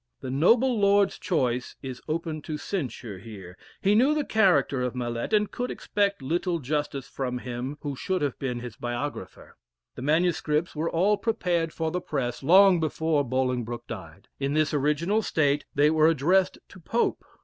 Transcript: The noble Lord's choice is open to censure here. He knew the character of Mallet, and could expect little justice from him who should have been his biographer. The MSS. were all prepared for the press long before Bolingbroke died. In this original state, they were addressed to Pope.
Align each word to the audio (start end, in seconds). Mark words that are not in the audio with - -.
The 0.21 0.31
noble 0.31 0.79
Lord's 0.79 1.19
choice 1.19 1.75
is 1.83 2.01
open 2.07 2.41
to 2.41 2.57
censure 2.57 3.19
here. 3.19 3.55
He 3.83 3.93
knew 3.93 4.15
the 4.15 4.25
character 4.25 4.81
of 4.81 4.95
Mallet, 4.95 5.31
and 5.31 5.51
could 5.51 5.69
expect 5.69 6.23
little 6.23 6.57
justice 6.57 7.07
from 7.07 7.37
him 7.37 7.77
who 7.81 7.95
should 7.95 8.23
have 8.23 8.39
been 8.39 8.61
his 8.61 8.75
biographer. 8.75 9.57
The 9.93 10.01
MSS. 10.01 10.75
were 10.75 10.89
all 10.89 11.17
prepared 11.17 11.71
for 11.71 11.91
the 11.91 12.01
press 12.01 12.41
long 12.41 12.79
before 12.79 13.23
Bolingbroke 13.23 13.85
died. 13.85 14.27
In 14.39 14.55
this 14.55 14.73
original 14.73 15.21
state, 15.21 15.65
they 15.75 15.91
were 15.91 16.07
addressed 16.07 16.57
to 16.69 16.79
Pope. 16.79 17.23